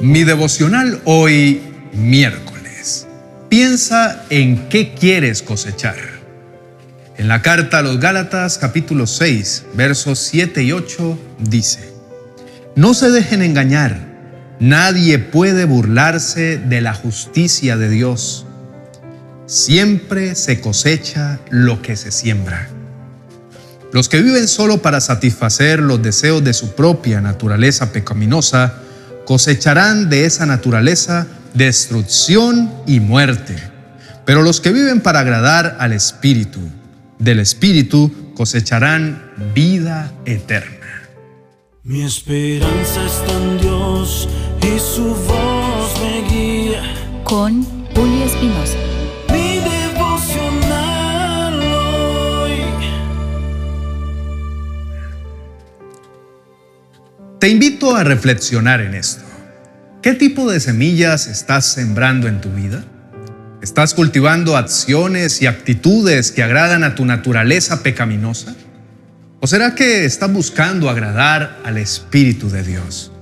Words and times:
Mi 0.00 0.22
devocional 0.22 1.00
hoy, 1.06 1.60
miércoles. 1.92 3.08
Piensa 3.48 4.24
en 4.30 4.68
qué 4.68 4.94
quieres 4.94 5.42
cosechar. 5.42 5.96
En 7.16 7.26
la 7.26 7.42
carta 7.42 7.80
a 7.80 7.82
los 7.82 7.98
Gálatas 7.98 8.58
capítulo 8.58 9.08
6, 9.08 9.64
versos 9.74 10.20
7 10.20 10.62
y 10.62 10.70
8 10.70 11.18
dice, 11.40 11.92
No 12.76 12.94
se 12.94 13.10
dejen 13.10 13.42
engañar, 13.42 13.98
nadie 14.60 15.18
puede 15.18 15.64
burlarse 15.64 16.58
de 16.58 16.80
la 16.80 16.94
justicia 16.94 17.76
de 17.76 17.88
Dios. 17.88 18.46
Siempre 19.46 20.36
se 20.36 20.60
cosecha 20.60 21.40
lo 21.50 21.82
que 21.82 21.96
se 21.96 22.12
siembra. 22.12 22.68
Los 23.92 24.08
que 24.08 24.22
viven 24.22 24.46
solo 24.46 24.80
para 24.80 25.00
satisfacer 25.00 25.80
los 25.80 26.00
deseos 26.00 26.44
de 26.44 26.54
su 26.54 26.76
propia 26.76 27.20
naturaleza 27.20 27.90
pecaminosa 27.90 28.82
cosecharán 29.28 30.08
de 30.08 30.24
esa 30.24 30.46
naturaleza 30.46 31.26
destrucción 31.52 32.72
y 32.86 32.98
muerte. 32.98 33.56
Pero 34.24 34.40
los 34.40 34.62
que 34.62 34.72
viven 34.72 35.02
para 35.02 35.20
agradar 35.20 35.76
al 35.80 35.92
Espíritu, 35.92 36.60
del 37.18 37.38
Espíritu 37.38 38.32
cosecharán 38.34 39.34
vida 39.54 40.14
eterna. 40.24 41.10
Mi 41.82 42.04
esperanza 42.04 43.04
está 43.04 43.32
en 43.36 43.60
Dios 43.60 44.30
y 44.62 44.78
su 44.78 45.04
voz 45.04 46.00
me 46.00 46.26
guía. 46.30 46.82
Con 47.24 47.64
Julio 47.94 48.24
Espinosa. 48.24 48.87
Te 57.40 57.48
invito 57.48 57.94
a 57.94 58.02
reflexionar 58.02 58.80
en 58.80 58.94
esto. 58.94 59.22
¿Qué 60.02 60.14
tipo 60.14 60.50
de 60.50 60.58
semillas 60.58 61.28
estás 61.28 61.66
sembrando 61.66 62.26
en 62.26 62.40
tu 62.40 62.50
vida? 62.50 62.84
¿Estás 63.62 63.94
cultivando 63.94 64.56
acciones 64.56 65.40
y 65.40 65.46
actitudes 65.46 66.32
que 66.32 66.42
agradan 66.42 66.82
a 66.82 66.96
tu 66.96 67.04
naturaleza 67.04 67.84
pecaminosa? 67.84 68.56
¿O 69.38 69.46
será 69.46 69.76
que 69.76 70.04
estás 70.04 70.32
buscando 70.32 70.90
agradar 70.90 71.60
al 71.64 71.78
Espíritu 71.78 72.50
de 72.50 72.64
Dios? 72.64 73.12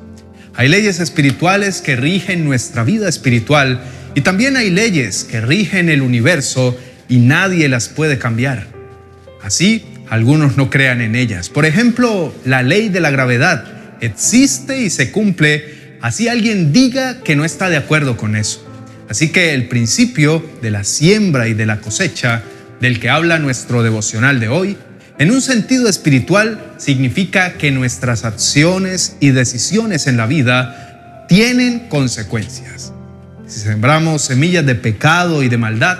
Hay 0.54 0.70
leyes 0.70 0.98
espirituales 0.98 1.82
que 1.82 1.96
rigen 1.96 2.46
nuestra 2.46 2.84
vida 2.84 3.10
espiritual 3.10 3.82
y 4.14 4.22
también 4.22 4.56
hay 4.56 4.70
leyes 4.70 5.24
que 5.24 5.42
rigen 5.42 5.90
el 5.90 6.00
universo 6.00 6.74
y 7.06 7.18
nadie 7.18 7.68
las 7.68 7.90
puede 7.90 8.18
cambiar. 8.18 8.66
Así, 9.42 9.84
algunos 10.08 10.56
no 10.56 10.70
crean 10.70 11.02
en 11.02 11.16
ellas. 11.16 11.50
Por 11.50 11.66
ejemplo, 11.66 12.34
la 12.46 12.62
ley 12.62 12.88
de 12.88 13.00
la 13.00 13.10
gravedad 13.10 13.75
existe 14.00 14.82
y 14.82 14.90
se 14.90 15.10
cumple, 15.10 15.98
así 16.00 16.28
alguien 16.28 16.72
diga 16.72 17.22
que 17.22 17.36
no 17.36 17.44
está 17.44 17.68
de 17.68 17.76
acuerdo 17.76 18.16
con 18.16 18.36
eso. 18.36 18.66
Así 19.08 19.30
que 19.30 19.54
el 19.54 19.68
principio 19.68 20.44
de 20.62 20.70
la 20.70 20.84
siembra 20.84 21.48
y 21.48 21.54
de 21.54 21.66
la 21.66 21.80
cosecha 21.80 22.42
del 22.80 23.00
que 23.00 23.10
habla 23.10 23.38
nuestro 23.38 23.82
devocional 23.82 24.40
de 24.40 24.48
hoy, 24.48 24.76
en 25.18 25.30
un 25.30 25.40
sentido 25.40 25.88
espiritual, 25.88 26.74
significa 26.76 27.54
que 27.54 27.70
nuestras 27.70 28.24
acciones 28.24 29.16
y 29.20 29.30
decisiones 29.30 30.06
en 30.06 30.16
la 30.16 30.26
vida 30.26 31.26
tienen 31.28 31.88
consecuencias. 31.88 32.92
Si 33.46 33.60
sembramos 33.60 34.22
semillas 34.22 34.66
de 34.66 34.74
pecado 34.74 35.42
y 35.42 35.48
de 35.48 35.56
maldad, 35.56 35.98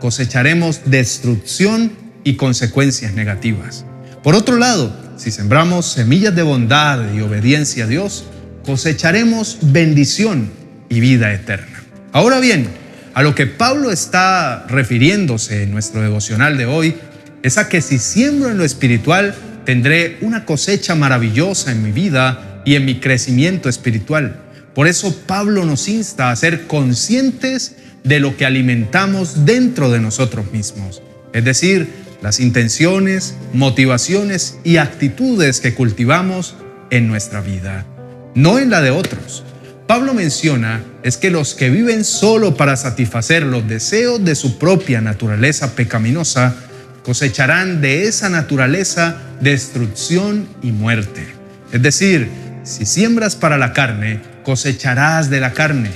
cosecharemos 0.00 0.82
destrucción 0.84 1.92
y 2.24 2.34
consecuencias 2.34 3.14
negativas. 3.14 3.84
Por 4.22 4.34
otro 4.34 4.56
lado, 4.56 4.94
si 5.18 5.32
sembramos 5.32 5.86
semillas 5.86 6.34
de 6.34 6.42
bondad 6.42 7.12
y 7.12 7.20
obediencia 7.20 7.84
a 7.84 7.86
Dios, 7.88 8.24
cosecharemos 8.64 9.58
bendición 9.60 10.50
y 10.88 11.00
vida 11.00 11.34
eterna. 11.34 11.82
Ahora 12.12 12.38
bien, 12.38 12.68
a 13.14 13.22
lo 13.22 13.34
que 13.34 13.46
Pablo 13.46 13.90
está 13.90 14.64
refiriéndose 14.68 15.64
en 15.64 15.72
nuestro 15.72 16.00
devocional 16.00 16.56
de 16.56 16.66
hoy 16.66 16.94
es 17.42 17.58
a 17.58 17.68
que 17.68 17.80
si 17.82 17.98
siembro 17.98 18.48
en 18.48 18.58
lo 18.58 18.64
espiritual, 18.64 19.34
tendré 19.64 20.18
una 20.20 20.44
cosecha 20.44 20.94
maravillosa 20.94 21.72
en 21.72 21.82
mi 21.82 21.90
vida 21.90 22.62
y 22.64 22.76
en 22.76 22.84
mi 22.84 23.00
crecimiento 23.00 23.68
espiritual. 23.68 24.40
Por 24.72 24.86
eso 24.86 25.14
Pablo 25.26 25.64
nos 25.64 25.88
insta 25.88 26.30
a 26.30 26.36
ser 26.36 26.68
conscientes 26.68 27.74
de 28.04 28.20
lo 28.20 28.36
que 28.36 28.46
alimentamos 28.46 29.44
dentro 29.44 29.90
de 29.90 29.98
nosotros 29.98 30.52
mismos. 30.52 31.02
Es 31.32 31.44
decir, 31.44 31.88
las 32.20 32.40
intenciones, 32.40 33.34
motivaciones 33.52 34.58
y 34.64 34.78
actitudes 34.78 35.60
que 35.60 35.74
cultivamos 35.74 36.56
en 36.90 37.08
nuestra 37.08 37.40
vida, 37.40 37.86
no 38.34 38.58
en 38.58 38.70
la 38.70 38.80
de 38.80 38.90
otros. 38.90 39.44
Pablo 39.86 40.12
menciona 40.12 40.82
es 41.02 41.16
que 41.16 41.30
los 41.30 41.54
que 41.54 41.70
viven 41.70 42.04
solo 42.04 42.56
para 42.56 42.76
satisfacer 42.76 43.44
los 43.44 43.66
deseos 43.66 44.22
de 44.24 44.34
su 44.34 44.58
propia 44.58 45.00
naturaleza 45.00 45.74
pecaminosa 45.74 46.54
cosecharán 47.02 47.80
de 47.80 48.04
esa 48.04 48.28
naturaleza 48.28 49.16
destrucción 49.40 50.46
y 50.62 50.72
muerte. 50.72 51.26
Es 51.72 51.80
decir, 51.80 52.28
si 52.64 52.84
siembras 52.84 53.34
para 53.34 53.56
la 53.56 53.72
carne, 53.72 54.20
cosecharás 54.44 55.30
de 55.30 55.40
la 55.40 55.54
carne. 55.54 55.90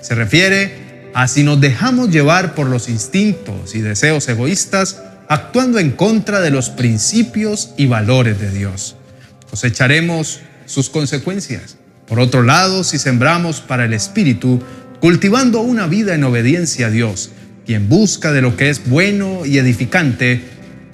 Se 0.00 0.14
refiere 0.14 1.10
a 1.14 1.28
si 1.28 1.42
nos 1.42 1.60
dejamos 1.60 2.08
llevar 2.10 2.54
por 2.54 2.66
los 2.68 2.88
instintos 2.88 3.74
y 3.74 3.80
deseos 3.80 4.26
egoístas, 4.28 5.02
actuando 5.28 5.78
en 5.78 5.90
contra 5.90 6.40
de 6.40 6.50
los 6.50 6.70
principios 6.70 7.70
y 7.76 7.86
valores 7.86 8.40
de 8.40 8.50
Dios. 8.50 8.96
Cosecharemos 9.50 10.40
sus 10.66 10.90
consecuencias. 10.90 11.76
Por 12.06 12.20
otro 12.20 12.42
lado, 12.42 12.84
si 12.84 12.98
sembramos 12.98 13.60
para 13.60 13.84
el 13.84 13.94
Espíritu, 13.94 14.60
cultivando 15.00 15.60
una 15.60 15.86
vida 15.86 16.14
en 16.14 16.24
obediencia 16.24 16.88
a 16.88 16.90
Dios 16.90 17.30
y 17.66 17.74
en 17.74 17.88
busca 17.88 18.32
de 18.32 18.42
lo 18.42 18.56
que 18.56 18.68
es 18.68 18.88
bueno 18.88 19.46
y 19.46 19.58
edificante, 19.58 20.42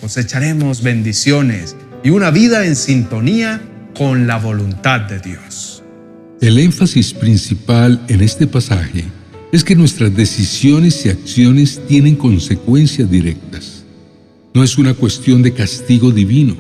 cosecharemos 0.00 0.82
bendiciones 0.82 1.76
y 2.04 2.10
una 2.10 2.30
vida 2.30 2.64
en 2.66 2.76
sintonía 2.76 3.60
con 3.96 4.26
la 4.26 4.36
voluntad 4.38 5.00
de 5.00 5.18
Dios. 5.18 5.82
El 6.40 6.58
énfasis 6.58 7.12
principal 7.12 8.00
en 8.08 8.22
este 8.22 8.46
pasaje 8.46 9.04
es 9.52 9.64
que 9.64 9.74
nuestras 9.74 10.14
decisiones 10.14 11.04
y 11.04 11.10
acciones 11.10 11.80
tienen 11.86 12.14
consecuencias 12.14 13.10
directas 13.10 13.79
no 14.52 14.64
es 14.64 14.78
una 14.78 14.94
cuestión 14.94 15.42
de 15.42 15.52
castigo 15.52 16.10
divino, 16.10 16.56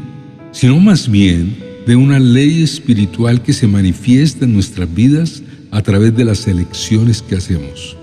sino 0.52 0.78
más 0.78 1.10
bien 1.10 1.56
de 1.86 1.96
una 1.96 2.18
ley 2.18 2.62
espiritual 2.62 3.42
que 3.42 3.52
se 3.52 3.66
manifiesta 3.66 4.44
en 4.44 4.52
nuestras 4.52 4.92
vidas 4.94 5.42
a 5.70 5.82
través 5.82 6.16
de 6.16 6.24
las 6.24 6.46
elecciones 6.46 7.22
que 7.22 7.36
hacemos. 7.36 7.96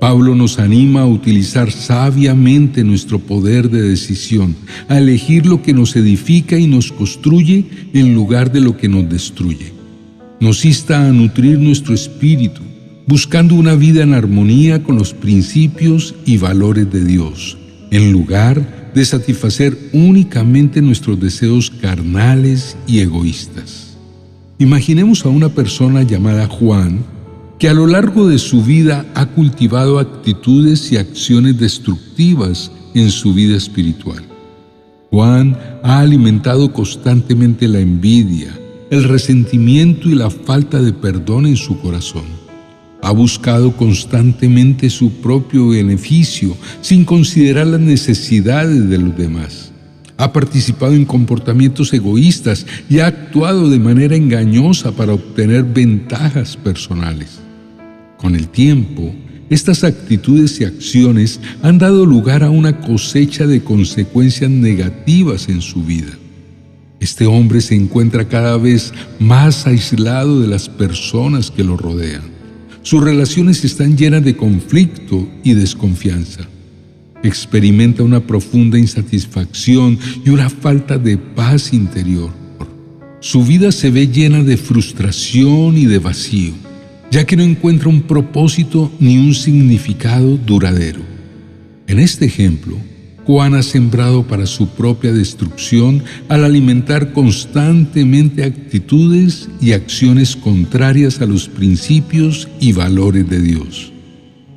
Pablo 0.00 0.34
nos 0.34 0.58
anima 0.58 1.02
a 1.02 1.06
utilizar 1.06 1.70
sabiamente 1.70 2.82
nuestro 2.82 3.20
poder 3.20 3.70
de 3.70 3.82
decisión, 3.82 4.54
a 4.88 4.98
elegir 4.98 5.46
lo 5.46 5.62
que 5.62 5.72
nos 5.72 5.94
edifica 5.94 6.58
y 6.58 6.66
nos 6.66 6.90
construye 6.90 7.64
en 7.94 8.12
lugar 8.12 8.50
de 8.52 8.60
lo 8.60 8.76
que 8.76 8.88
nos 8.88 9.08
destruye. 9.08 9.72
Nos 10.40 10.64
insta 10.64 11.06
a 11.06 11.12
nutrir 11.12 11.58
nuestro 11.58 11.94
espíritu, 11.94 12.60
buscando 13.06 13.54
una 13.54 13.76
vida 13.76 14.02
en 14.02 14.12
armonía 14.12 14.82
con 14.82 14.96
los 14.96 15.14
principios 15.14 16.16
y 16.26 16.36
valores 16.36 16.90
de 16.90 17.04
Dios, 17.04 17.56
en 17.92 18.10
lugar 18.10 18.81
de 18.94 19.04
satisfacer 19.04 19.76
únicamente 19.92 20.82
nuestros 20.82 21.18
deseos 21.18 21.70
carnales 21.70 22.76
y 22.86 23.00
egoístas. 23.00 23.96
Imaginemos 24.58 25.24
a 25.24 25.28
una 25.28 25.48
persona 25.48 26.02
llamada 26.02 26.46
Juan 26.46 27.04
que 27.58 27.68
a 27.68 27.74
lo 27.74 27.86
largo 27.86 28.28
de 28.28 28.38
su 28.38 28.62
vida 28.62 29.06
ha 29.14 29.26
cultivado 29.26 29.98
actitudes 29.98 30.90
y 30.92 30.96
acciones 30.96 31.58
destructivas 31.58 32.72
en 32.94 33.10
su 33.10 33.34
vida 33.34 33.56
espiritual. 33.56 34.22
Juan 35.10 35.58
ha 35.82 36.00
alimentado 36.00 36.72
constantemente 36.72 37.68
la 37.68 37.80
envidia, 37.80 38.58
el 38.90 39.04
resentimiento 39.04 40.08
y 40.08 40.14
la 40.14 40.30
falta 40.30 40.80
de 40.82 40.92
perdón 40.92 41.46
en 41.46 41.56
su 41.56 41.78
corazón 41.80 42.41
ha 43.02 43.10
buscado 43.10 43.76
constantemente 43.76 44.88
su 44.88 45.10
propio 45.20 45.68
beneficio 45.70 46.56
sin 46.80 47.04
considerar 47.04 47.66
las 47.66 47.80
necesidades 47.80 48.88
de 48.88 48.96
los 48.96 49.16
demás. 49.18 49.72
Ha 50.16 50.32
participado 50.32 50.94
en 50.94 51.04
comportamientos 51.04 51.92
egoístas 51.92 52.64
y 52.88 53.00
ha 53.00 53.08
actuado 53.08 53.68
de 53.68 53.80
manera 53.80 54.14
engañosa 54.14 54.92
para 54.92 55.14
obtener 55.14 55.64
ventajas 55.64 56.56
personales. 56.56 57.40
Con 58.18 58.36
el 58.36 58.48
tiempo, 58.48 59.12
estas 59.50 59.82
actitudes 59.82 60.60
y 60.60 60.64
acciones 60.64 61.40
han 61.60 61.78
dado 61.78 62.06
lugar 62.06 62.44
a 62.44 62.50
una 62.50 62.80
cosecha 62.80 63.48
de 63.48 63.64
consecuencias 63.64 64.48
negativas 64.48 65.48
en 65.48 65.60
su 65.60 65.82
vida. 65.82 66.12
Este 67.00 67.26
hombre 67.26 67.60
se 67.60 67.74
encuentra 67.74 68.28
cada 68.28 68.56
vez 68.58 68.92
más 69.18 69.66
aislado 69.66 70.40
de 70.40 70.46
las 70.46 70.68
personas 70.68 71.50
que 71.50 71.64
lo 71.64 71.76
rodean. 71.76 72.31
Sus 72.82 73.02
relaciones 73.02 73.64
están 73.64 73.96
llenas 73.96 74.24
de 74.24 74.36
conflicto 74.36 75.28
y 75.44 75.54
desconfianza. 75.54 76.48
Experimenta 77.22 78.02
una 78.02 78.26
profunda 78.26 78.76
insatisfacción 78.76 79.98
y 80.24 80.30
una 80.30 80.50
falta 80.50 80.98
de 80.98 81.16
paz 81.16 81.72
interior. 81.72 82.30
Su 83.20 83.44
vida 83.44 83.70
se 83.70 83.90
ve 83.90 84.08
llena 84.08 84.42
de 84.42 84.56
frustración 84.56 85.78
y 85.78 85.86
de 85.86 85.98
vacío. 85.98 86.52
ya 87.12 87.26
que 87.26 87.36
no 87.36 87.42
encuentra 87.42 87.90
un 87.90 88.00
propósito 88.00 88.90
ni 88.98 89.18
un 89.18 89.34
significado 89.34 90.38
duradero. 90.38 91.00
En 91.86 91.98
este 91.98 92.24
ejemplo, 92.24 92.78
Juan 93.26 93.54
ha 93.54 93.62
sembrado 93.62 94.26
para 94.26 94.46
su 94.46 94.68
propia 94.68 95.12
destrucción 95.12 96.02
al 96.28 96.44
alimentar 96.44 97.12
constantemente 97.12 98.42
actitudes 98.42 99.48
y 99.60 99.72
acciones 99.72 100.34
contrarias 100.34 101.20
a 101.20 101.26
los 101.26 101.48
principios 101.48 102.48
y 102.60 102.72
valores 102.72 103.28
de 103.28 103.40
Dios. 103.40 103.92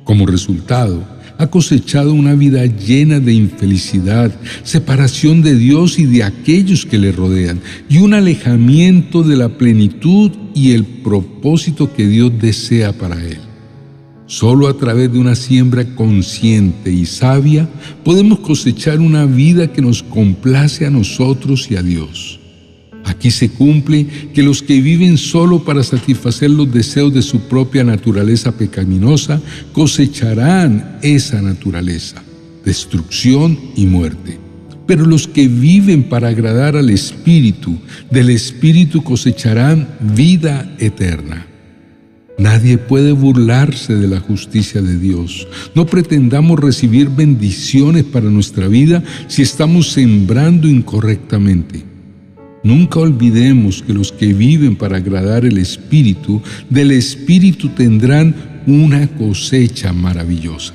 Como 0.04 0.26
resultado, 0.26 1.04
ha 1.38 1.46
cosechado 1.48 2.14
una 2.14 2.34
vida 2.34 2.64
llena 2.66 3.20
de 3.20 3.34
infelicidad, 3.34 4.34
separación 4.62 5.42
de 5.42 5.54
Dios 5.54 5.98
y 5.98 6.06
de 6.06 6.24
aquellos 6.24 6.86
que 6.86 6.98
le 6.98 7.12
rodean, 7.12 7.60
y 7.88 7.98
un 7.98 8.14
alejamiento 8.14 9.22
de 9.22 9.36
la 9.36 9.50
plenitud 9.50 10.32
y 10.54 10.72
el 10.72 10.84
propósito 10.84 11.92
que 11.94 12.06
Dios 12.06 12.32
desea 12.40 12.92
para 12.92 13.22
él. 13.22 13.45
Solo 14.26 14.66
a 14.66 14.76
través 14.76 15.12
de 15.12 15.20
una 15.20 15.36
siembra 15.36 15.84
consciente 15.94 16.90
y 16.90 17.06
sabia 17.06 17.68
podemos 18.04 18.40
cosechar 18.40 18.98
una 18.98 19.24
vida 19.24 19.72
que 19.72 19.80
nos 19.80 20.02
complace 20.02 20.84
a 20.84 20.90
nosotros 20.90 21.70
y 21.70 21.76
a 21.76 21.82
Dios. 21.82 22.40
Aquí 23.04 23.30
se 23.30 23.50
cumple 23.50 24.06
que 24.34 24.42
los 24.42 24.62
que 24.62 24.80
viven 24.80 25.16
solo 25.16 25.62
para 25.62 25.84
satisfacer 25.84 26.50
los 26.50 26.72
deseos 26.72 27.14
de 27.14 27.22
su 27.22 27.38
propia 27.42 27.84
naturaleza 27.84 28.50
pecaminosa 28.50 29.40
cosecharán 29.72 30.98
esa 31.02 31.40
naturaleza, 31.40 32.20
destrucción 32.64 33.56
y 33.76 33.86
muerte. 33.86 34.40
Pero 34.88 35.04
los 35.06 35.28
que 35.28 35.46
viven 35.46 36.08
para 36.08 36.28
agradar 36.28 36.76
al 36.76 36.90
Espíritu, 36.90 37.78
del 38.10 38.30
Espíritu 38.30 39.04
cosecharán 39.04 39.88
vida 40.16 40.74
eterna. 40.80 41.46
Nadie 42.38 42.76
puede 42.76 43.12
burlarse 43.12 43.94
de 43.94 44.08
la 44.08 44.20
justicia 44.20 44.82
de 44.82 44.98
Dios. 44.98 45.48
No 45.74 45.86
pretendamos 45.86 46.60
recibir 46.60 47.08
bendiciones 47.08 48.04
para 48.04 48.28
nuestra 48.28 48.68
vida 48.68 49.02
si 49.26 49.42
estamos 49.42 49.92
sembrando 49.92 50.68
incorrectamente. 50.68 51.84
Nunca 52.62 52.98
olvidemos 53.00 53.82
que 53.82 53.94
los 53.94 54.12
que 54.12 54.34
viven 54.34 54.76
para 54.76 54.98
agradar 54.98 55.44
el 55.44 55.56
Espíritu, 55.56 56.42
del 56.68 56.90
Espíritu 56.90 57.68
tendrán 57.70 58.34
una 58.66 59.06
cosecha 59.06 59.92
maravillosa. 59.92 60.74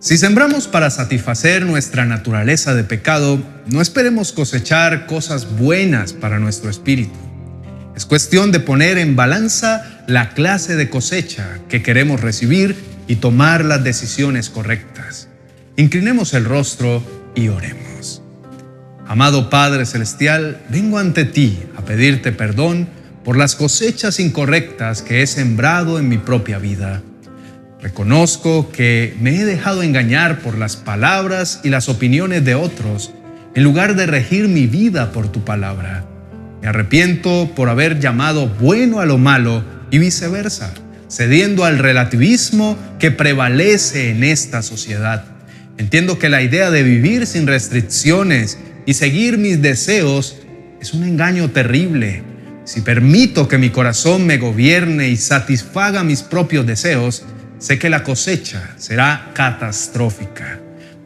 Si 0.00 0.18
sembramos 0.18 0.68
para 0.68 0.90
satisfacer 0.90 1.64
nuestra 1.64 2.04
naturaleza 2.04 2.74
de 2.74 2.84
pecado, 2.84 3.42
no 3.70 3.80
esperemos 3.80 4.32
cosechar 4.32 5.06
cosas 5.06 5.56
buenas 5.56 6.12
para 6.12 6.38
nuestro 6.38 6.68
espíritu. 6.68 7.14
Es 7.96 8.06
cuestión 8.06 8.50
de 8.50 8.60
poner 8.60 8.98
en 8.98 9.14
balanza 9.14 10.02
la 10.08 10.30
clase 10.30 10.74
de 10.74 10.90
cosecha 10.90 11.60
que 11.68 11.82
queremos 11.82 12.20
recibir 12.20 12.76
y 13.06 13.16
tomar 13.16 13.64
las 13.64 13.84
decisiones 13.84 14.50
correctas. 14.50 15.28
Inclinemos 15.76 16.34
el 16.34 16.44
rostro 16.44 17.02
y 17.36 17.48
oremos. 17.48 18.22
Amado 19.06 19.48
Padre 19.48 19.86
Celestial, 19.86 20.60
vengo 20.70 20.98
ante 20.98 21.24
ti 21.24 21.58
a 21.76 21.84
pedirte 21.84 22.32
perdón 22.32 22.88
por 23.22 23.36
las 23.36 23.54
cosechas 23.54 24.18
incorrectas 24.18 25.02
que 25.02 25.22
he 25.22 25.26
sembrado 25.26 25.98
en 25.98 26.08
mi 26.08 26.18
propia 26.18 26.58
vida. 26.58 27.02
Reconozco 27.80 28.72
que 28.72 29.14
me 29.20 29.36
he 29.36 29.44
dejado 29.44 29.82
engañar 29.82 30.40
por 30.40 30.58
las 30.58 30.76
palabras 30.76 31.60
y 31.62 31.68
las 31.68 31.88
opiniones 31.88 32.44
de 32.44 32.54
otros 32.54 33.12
en 33.54 33.62
lugar 33.62 33.94
de 33.94 34.06
regir 34.06 34.48
mi 34.48 34.66
vida 34.66 35.12
por 35.12 35.28
tu 35.28 35.44
palabra. 35.44 36.06
Me 36.64 36.70
arrepiento 36.70 37.52
por 37.54 37.68
haber 37.68 38.00
llamado 38.00 38.48
bueno 38.48 39.00
a 39.00 39.04
lo 39.04 39.18
malo 39.18 39.62
y 39.90 39.98
viceversa, 39.98 40.72
cediendo 41.10 41.66
al 41.66 41.78
relativismo 41.78 42.78
que 42.98 43.10
prevalece 43.10 44.08
en 44.08 44.24
esta 44.24 44.62
sociedad. 44.62 45.26
Entiendo 45.76 46.18
que 46.18 46.30
la 46.30 46.40
idea 46.40 46.70
de 46.70 46.82
vivir 46.82 47.26
sin 47.26 47.46
restricciones 47.46 48.56
y 48.86 48.94
seguir 48.94 49.36
mis 49.36 49.60
deseos 49.60 50.38
es 50.80 50.94
un 50.94 51.04
engaño 51.04 51.50
terrible. 51.50 52.22
Si 52.64 52.80
permito 52.80 53.46
que 53.46 53.58
mi 53.58 53.68
corazón 53.68 54.24
me 54.24 54.38
gobierne 54.38 55.10
y 55.10 55.18
satisfaga 55.18 56.02
mis 56.02 56.22
propios 56.22 56.64
deseos, 56.64 57.26
sé 57.58 57.78
que 57.78 57.90
la 57.90 58.02
cosecha 58.02 58.70
será 58.78 59.32
catastrófica. 59.34 60.60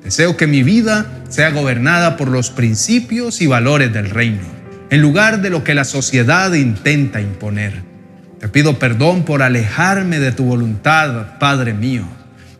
Deseo 0.04 0.36
que 0.36 0.46
mi 0.46 0.62
vida 0.62 1.24
sea 1.28 1.50
gobernada 1.50 2.16
por 2.16 2.28
los 2.28 2.50
principios 2.50 3.40
y 3.40 3.48
valores 3.48 3.92
del 3.92 4.10
reino 4.10 4.57
en 4.90 5.02
lugar 5.02 5.42
de 5.42 5.50
lo 5.50 5.64
que 5.64 5.74
la 5.74 5.84
sociedad 5.84 6.52
intenta 6.52 7.20
imponer. 7.20 7.82
Te 8.40 8.48
pido 8.48 8.78
perdón 8.78 9.24
por 9.24 9.42
alejarme 9.42 10.18
de 10.18 10.32
tu 10.32 10.44
voluntad, 10.44 11.38
Padre 11.38 11.74
mío, 11.74 12.04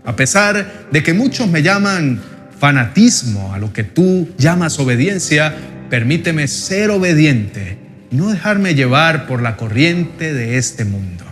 a 0.05 0.17
pesar 0.17 0.87
de 0.91 1.03
que 1.03 1.15
muchos 1.15 1.49
me 1.49 1.63
llaman 1.63 2.21
fanatismo 2.59 3.55
a 3.55 3.59
lo 3.59 3.73
que 3.73 3.85
tú 3.85 4.29
llamas 4.39 4.79
obediencia, 4.79 5.55
permíteme 5.89 6.49
ser 6.49 6.91
obediente 6.91 7.89
no 8.11 8.31
dejarme 8.31 8.75
llevar 8.75 9.27
por 9.27 9.43
la 9.43 9.57
corriente 9.57 10.33
de 10.33 10.57
este 10.57 10.85
mundo. 10.85 11.25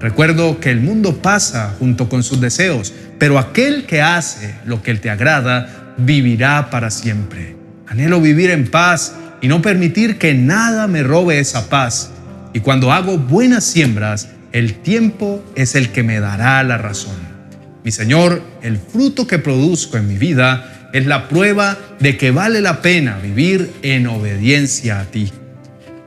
Recuerdo 0.00 0.60
que 0.60 0.70
el 0.70 0.80
mundo 0.80 1.22
pasa 1.22 1.74
junto 1.78 2.08
con 2.08 2.22
sus 2.22 2.40
deseos, 2.40 2.92
pero 3.18 3.38
aquel 3.38 3.86
que 3.86 4.02
hace 4.02 4.54
lo 4.64 4.82
que 4.82 4.94
te 4.94 5.10
agrada 5.10 5.94
vivirá 5.96 6.70
para 6.70 6.90
siempre. 6.90 7.56
Anhelo 7.86 8.20
vivir 8.20 8.50
en 8.50 8.68
paz 8.68 9.14
y 9.42 9.48
no 9.48 9.60
permitir 9.60 10.16
que 10.16 10.32
nada 10.32 10.86
me 10.86 11.02
robe 11.02 11.38
esa 11.40 11.68
paz. 11.68 12.10
Y 12.54 12.60
cuando 12.60 12.92
hago 12.92 13.18
buenas 13.18 13.64
siembras, 13.64 14.28
el 14.52 14.74
tiempo 14.74 15.44
es 15.56 15.74
el 15.74 15.90
que 15.90 16.02
me 16.02 16.20
dará 16.20 16.62
la 16.62 16.78
razón. 16.78 17.16
Mi 17.84 17.90
Señor, 17.90 18.42
el 18.62 18.78
fruto 18.78 19.26
que 19.26 19.40
produzco 19.40 19.98
en 19.98 20.06
mi 20.06 20.16
vida 20.16 20.90
es 20.92 21.06
la 21.06 21.28
prueba 21.28 21.76
de 21.98 22.16
que 22.16 22.30
vale 22.30 22.60
la 22.60 22.80
pena 22.80 23.18
vivir 23.18 23.72
en 23.82 24.06
obediencia 24.06 25.00
a 25.00 25.04
ti. 25.06 25.32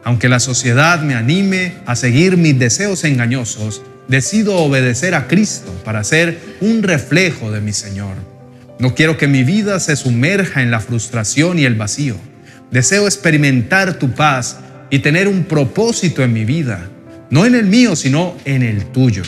Aunque 0.05 0.29
la 0.29 0.39
sociedad 0.39 1.01
me 1.01 1.15
anime 1.15 1.73
a 1.85 1.95
seguir 1.95 2.37
mis 2.37 2.57
deseos 2.57 3.03
engañosos, 3.03 3.81
decido 4.07 4.55
obedecer 4.57 5.15
a 5.15 5.27
Cristo 5.27 5.73
para 5.83 6.03
ser 6.03 6.39
un 6.61 6.83
reflejo 6.83 7.51
de 7.51 7.59
mi 7.59 7.73
Señor. 7.73 8.15
No 8.79 8.93
quiero 8.93 9.17
que 9.17 9.27
mi 9.27 9.43
vida 9.43 9.79
se 9.79 9.95
sumerja 9.95 10.61
en 10.61 10.71
la 10.71 10.79
frustración 10.79 11.59
y 11.59 11.65
el 11.65 11.75
vacío. 11.75 12.15
Deseo 12.71 13.05
experimentar 13.05 13.99
tu 13.99 14.11
paz 14.11 14.59
y 14.89 14.99
tener 14.99 15.27
un 15.27 15.45
propósito 15.45 16.23
en 16.23 16.33
mi 16.33 16.45
vida, 16.45 16.89
no 17.29 17.45
en 17.45 17.55
el 17.55 17.65
mío, 17.65 17.95
sino 17.95 18.35
en 18.45 18.63
el 18.63 18.85
tuyo. 18.85 19.23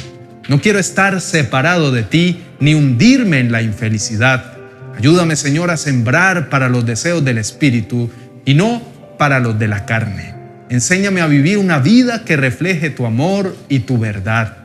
No 0.47 0.61
quiero 0.61 0.79
estar 0.79 1.19
separado 1.21 1.91
de 1.91 2.03
ti 2.03 2.43
ni 2.59 2.73
hundirme 2.73 3.39
en 3.39 3.51
la 3.51 3.61
infelicidad. 3.61 4.53
Ayúdame, 4.97 5.35
Señor, 5.35 5.69
a 5.71 5.77
sembrar 5.77 6.49
para 6.49 6.69
los 6.69 6.85
deseos 6.85 7.23
del 7.23 7.37
Espíritu 7.37 8.09
y 8.45 8.53
no 8.53 8.81
para 9.17 9.39
los 9.39 9.59
de 9.59 9.67
la 9.67 9.85
carne. 9.85 10.33
Enséñame 10.69 11.21
a 11.21 11.27
vivir 11.27 11.57
una 11.57 11.79
vida 11.79 12.23
que 12.25 12.37
refleje 12.37 12.89
tu 12.89 13.05
amor 13.05 13.55
y 13.69 13.79
tu 13.79 13.97
verdad. 13.97 14.57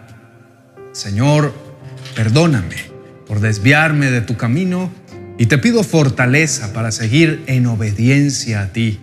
Señor, 0.92 1.54
perdóname 2.14 2.76
por 3.26 3.40
desviarme 3.40 4.10
de 4.10 4.20
tu 4.20 4.36
camino 4.36 4.90
y 5.38 5.46
te 5.46 5.58
pido 5.58 5.82
fortaleza 5.82 6.72
para 6.72 6.92
seguir 6.92 7.42
en 7.46 7.66
obediencia 7.66 8.62
a 8.62 8.72
ti. 8.72 9.00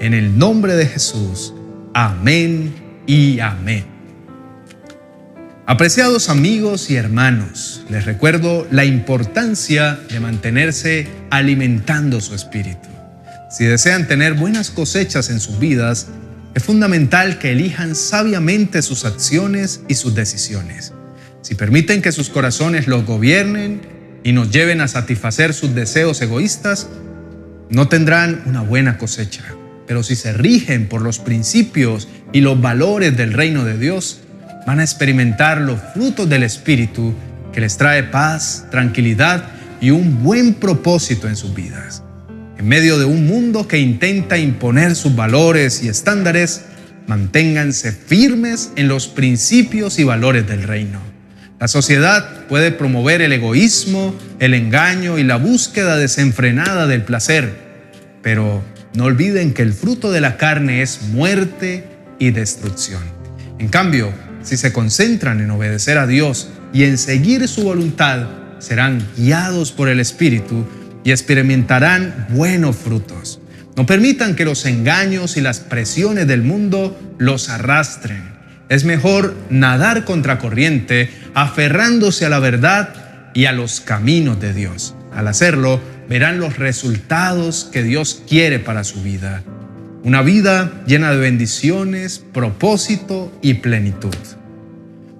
En 0.00 0.14
el 0.14 0.38
nombre 0.38 0.74
de 0.74 0.86
Jesús. 0.86 1.54
Amén 1.94 2.72
y 3.06 3.40
amén. 3.40 3.84
Apreciados 5.66 6.28
amigos 6.28 6.90
y 6.90 6.96
hermanos, 6.96 7.84
les 7.88 8.04
recuerdo 8.04 8.66
la 8.70 8.84
importancia 8.84 9.98
de 10.10 10.18
mantenerse 10.18 11.06
alimentando 11.30 12.20
su 12.20 12.34
espíritu. 12.34 12.88
Si 13.50 13.64
desean 13.64 14.08
tener 14.08 14.34
buenas 14.34 14.70
cosechas 14.70 15.30
en 15.30 15.38
sus 15.38 15.58
vidas, 15.58 16.08
es 16.54 16.64
fundamental 16.64 17.38
que 17.38 17.52
elijan 17.52 17.94
sabiamente 17.94 18.82
sus 18.82 19.04
acciones 19.04 19.82
y 19.88 19.94
sus 19.94 20.14
decisiones. 20.14 20.92
Si 21.42 21.54
permiten 21.54 22.02
que 22.02 22.12
sus 22.12 22.28
corazones 22.28 22.86
los 22.86 23.06
gobiernen, 23.06 23.80
y 24.24 24.32
nos 24.32 24.50
lleven 24.50 24.80
a 24.80 24.88
satisfacer 24.88 25.54
sus 25.54 25.74
deseos 25.74 26.20
egoístas, 26.22 26.88
no 27.70 27.88
tendrán 27.88 28.42
una 28.46 28.60
buena 28.62 28.98
cosecha. 28.98 29.42
Pero 29.86 30.02
si 30.02 30.14
se 30.14 30.32
rigen 30.32 30.88
por 30.88 31.02
los 31.02 31.18
principios 31.18 32.08
y 32.32 32.40
los 32.40 32.60
valores 32.60 33.16
del 33.16 33.32
reino 33.32 33.64
de 33.64 33.78
Dios, 33.78 34.20
van 34.66 34.80
a 34.80 34.84
experimentar 34.84 35.60
los 35.60 35.80
frutos 35.92 36.28
del 36.28 36.44
Espíritu 36.44 37.14
que 37.52 37.60
les 37.60 37.76
trae 37.76 38.04
paz, 38.04 38.66
tranquilidad 38.70 39.44
y 39.80 39.90
un 39.90 40.22
buen 40.22 40.54
propósito 40.54 41.28
en 41.28 41.36
sus 41.36 41.54
vidas. 41.54 42.02
En 42.58 42.68
medio 42.68 42.98
de 42.98 43.04
un 43.04 43.26
mundo 43.26 43.66
que 43.66 43.78
intenta 43.78 44.38
imponer 44.38 44.94
sus 44.94 45.16
valores 45.16 45.82
y 45.82 45.88
estándares, 45.88 46.62
manténganse 47.08 47.90
firmes 47.90 48.70
en 48.76 48.86
los 48.86 49.08
principios 49.08 49.98
y 49.98 50.04
valores 50.04 50.46
del 50.46 50.62
reino. 50.62 51.11
La 51.62 51.68
sociedad 51.68 52.46
puede 52.48 52.72
promover 52.72 53.22
el 53.22 53.32
egoísmo, 53.32 54.16
el 54.40 54.52
engaño 54.52 55.16
y 55.18 55.22
la 55.22 55.36
búsqueda 55.36 55.96
desenfrenada 55.96 56.88
del 56.88 57.04
placer, 57.04 57.54
pero 58.20 58.64
no 58.94 59.04
olviden 59.04 59.54
que 59.54 59.62
el 59.62 59.72
fruto 59.72 60.10
de 60.10 60.20
la 60.20 60.38
carne 60.38 60.82
es 60.82 61.02
muerte 61.12 61.84
y 62.18 62.32
destrucción. 62.32 63.04
En 63.60 63.68
cambio, 63.68 64.12
si 64.42 64.56
se 64.56 64.72
concentran 64.72 65.40
en 65.40 65.52
obedecer 65.52 65.98
a 65.98 66.08
Dios 66.08 66.48
y 66.72 66.82
en 66.82 66.98
seguir 66.98 67.46
su 67.46 67.62
voluntad, 67.62 68.26
serán 68.58 69.00
guiados 69.16 69.70
por 69.70 69.88
el 69.88 70.00
Espíritu 70.00 70.66
y 71.04 71.12
experimentarán 71.12 72.26
buenos 72.30 72.74
frutos. 72.74 73.38
No 73.76 73.86
permitan 73.86 74.34
que 74.34 74.44
los 74.44 74.66
engaños 74.66 75.36
y 75.36 75.40
las 75.40 75.60
presiones 75.60 76.26
del 76.26 76.42
mundo 76.42 76.98
los 77.18 77.48
arrastren. 77.48 78.32
Es 78.68 78.84
mejor 78.84 79.36
nadar 79.50 80.04
contracorriente, 80.04 81.21
aferrándose 81.34 82.26
a 82.26 82.28
la 82.28 82.38
verdad 82.38 82.94
y 83.34 83.46
a 83.46 83.52
los 83.52 83.80
caminos 83.80 84.40
de 84.40 84.52
Dios. 84.52 84.94
Al 85.14 85.28
hacerlo, 85.28 85.80
verán 86.08 86.40
los 86.40 86.58
resultados 86.58 87.68
que 87.72 87.82
Dios 87.82 88.22
quiere 88.28 88.58
para 88.58 88.84
su 88.84 89.02
vida. 89.02 89.42
Una 90.04 90.22
vida 90.22 90.82
llena 90.86 91.12
de 91.12 91.18
bendiciones, 91.18 92.18
propósito 92.32 93.32
y 93.40 93.54
plenitud. 93.54 94.14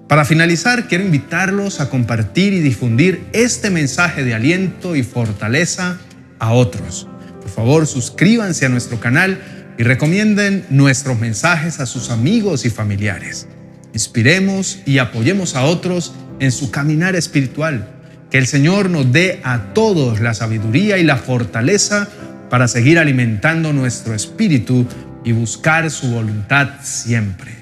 Para 0.09 0.25
finalizar, 0.25 0.88
quiero 0.88 1.04
invitarlos 1.04 1.81
a 1.81 1.88
compartir 1.88 2.52
y 2.52 2.61
difundir 2.61 3.25
este 3.33 3.71
mensaje 3.71 4.25
de 4.25 4.35
aliento 4.35 4.97
y 4.97 5.02
fortaleza 5.02 5.99
a 6.38 6.52
otros. 6.52 7.09
Por 7.40 7.50
favor, 7.50 7.87
suscríbanse 7.87 8.66
a 8.66 8.69
nuestro 8.69 9.00
canal 9.00 9.40
y 9.78 9.85
recomienden 9.85 10.66
nuestros 10.69 11.19
mensajes 11.19 11.81
a 11.81 11.87
sus 11.87 12.11
amigos 12.11 12.66
y 12.66 12.71
familiares. 12.71 13.47
Inspiremos 13.92 14.80
y 14.87 14.99
apoyemos 14.99 15.54
a 15.54 15.64
otros 15.64 16.14
en 16.40 16.52
su 16.52 16.70
caminar 16.70 17.14
espiritual. 17.16 17.88
Que 18.30 18.38
el 18.38 18.46
Señor 18.46 18.88
nos 18.88 19.12
dé 19.12 19.40
a 19.44 19.75
todos 19.75 20.20
la 20.20 20.34
sabiduría 20.34 20.99
y 20.99 21.04
la 21.04 21.16
fortaleza 21.16 22.08
para 22.49 22.68
seguir 22.68 22.99
alimentando 22.99 23.72
nuestro 23.72 24.14
espíritu 24.14 24.87
y 25.25 25.32
buscar 25.32 25.90
su 25.90 26.08
voluntad 26.08 26.68
siempre. 26.82 27.52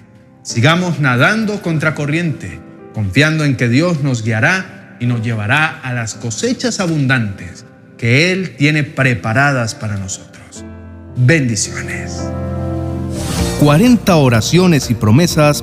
Sigamos 0.43 1.01
nadando 1.01 1.63
contra 1.63 1.95
corriente, 1.95 2.59
confiando 2.95 3.45
en 3.45 3.57
que 3.57 3.69
Dios 3.69 4.03
nos 4.03 4.25
guiará 4.25 4.97
y 5.01 5.07
nos 5.07 5.23
llevará 5.23 5.81
a 5.81 5.93
las 5.93 6.15
cosechas 6.15 6.81
abundantes 6.81 7.65
que 7.99 8.33
Él 8.33 8.57
tiene 8.57 8.83
preparadas 8.83 9.75
para 9.75 9.97
nosotros. 9.97 10.65
Bendiciones. 11.17 12.23
40 13.61 14.17
oraciones 14.17 14.91
y 14.91 14.95
promesas 14.95 15.63